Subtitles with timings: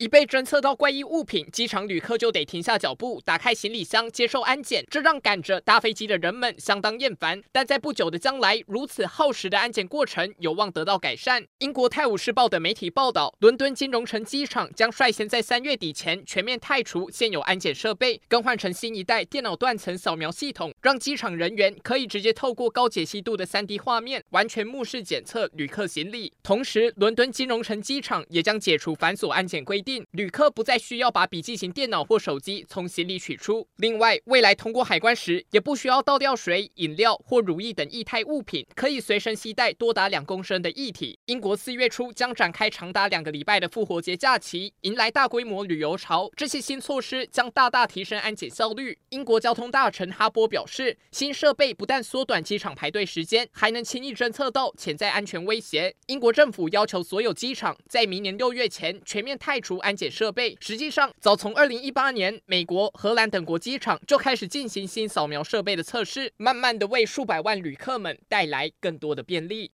[0.00, 7.42] 一被侦测到怪异物品，机场旅客就得停下脚步，打开行李箱接受安检，这让赶着搭飞机的人们相当厌烦。
[7.52, 11.46] 但在不久的将来，如此耗时的安检过程有望得到改善。
[11.58, 26.32] 英国《泰晤士报》的媒体报道，伦敦金融城机场将率先在三月底前全面汰除现有安检设备，更换成新一代电脑断层扫描系统，让机场人员可以直接透过高解析度的 3D 画面，完全目视检测旅客行李。
[26.42, 29.89] 同时，伦敦金融城机场也将解除繁琐安检规定。
[30.10, 33.66] 旅客不再需要把笔记型电脑或手机从行李取出。
[33.76, 41.18] 另外，未来通过海关时，也不需要倒掉水、饮料或乳液等液态物品，可以随身携带多达两公升的液体。
[41.24, 46.30] 英国四月初将展开长达两个礼拜的复活节假期，迎来大规模旅游潮。
[46.36, 48.98] 这些新措施将大大提升安检效率。
[49.08, 55.96] 英国交通大臣哈波表示，新设备不但缩短机场排队时间，还能轻易侦测到潜在安全威胁。
[56.06, 59.79] 英国政府要求所有机场在明年六月前全面汰除。
[59.80, 69.68] 安检设备，实际上早从二零一八年，美国、荷兰等国机场就开始进行新扫描设备的测试，慢慢的为数百万旅客们带来更多的便利。